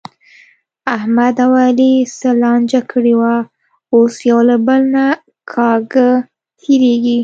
احمد 0.95 1.35
او 1.45 1.51
علي 1.65 1.93
څه 2.17 2.29
لانجه 2.41 2.81
کړې 2.91 3.13
وه، 3.21 3.35
اوس 3.93 4.15
یو 4.29 4.39
له 4.49 4.55
بل 4.67 4.81
نه 4.95 5.05
کاږه 5.51 6.09
تېرېږي. 6.59 7.19